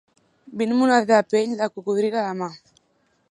[0.61, 2.51] Vint moneder de pell de cocodril a la mà.